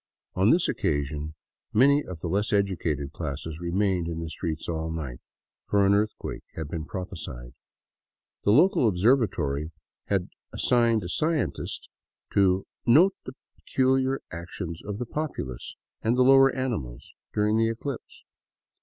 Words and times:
On 0.33 0.49
this 0.49 0.67
occasion 0.67 1.35
many 1.73 2.03
of 2.03 2.21
the 2.21 2.27
less 2.27 2.51
educated 2.51 3.13
classes 3.13 3.59
remained 3.59 4.07
in 4.07 4.19
the 4.19 4.31
streets 4.31 4.67
all 4.67 4.89
night, 4.89 5.19
for 5.67 5.85
an 5.85 5.93
earthquake 5.93 6.41
had 6.55 6.69
been 6.69 6.85
prophesied. 6.85 7.53
The 8.43 8.49
local 8.49 8.87
observatory 8.87 9.69
had 10.05 10.29
assigned 10.51 11.03
a 11.03 11.07
scientist 11.07 11.87
to" 12.33 12.65
note 12.97 13.13
the 13.25 13.35
peculiar 13.57 14.21
actions 14.31 14.81
of 14.83 14.97
the 14.97 15.05
populace 15.05 15.75
and 16.01 16.17
the 16.17 16.23
lower 16.23 16.51
animals 16.51 17.13
during 17.31 17.57
the 17.57 17.69
eclipse." 17.69 18.23